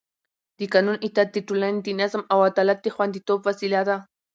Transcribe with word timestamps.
د 0.57 0.59
قانون 0.73 0.97
اطاعت 1.07 1.29
د 1.33 1.37
ټولنې 1.47 1.79
د 1.83 1.89
نظم 2.01 2.21
او 2.33 2.39
عدالت 2.49 2.79
د 2.81 2.87
خونديتوب 2.95 3.39
وسیله 3.49 3.81
ده 3.89 3.95